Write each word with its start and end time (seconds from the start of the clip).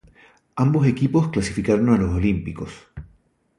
Ambos 0.55 0.87
equipos 0.87 1.29
clasificaron 1.29 1.89
a 1.89 1.95
los 1.97 2.15
olímpicos. 2.15 2.73